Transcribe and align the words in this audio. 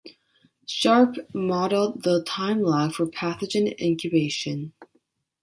Sharpe, 0.65 1.17
modeled 1.31 2.01
the 2.01 2.23
time 2.23 2.63
lag 2.63 2.91
for 2.91 3.05
pathogen 3.05 3.77
incubation. 3.79 4.73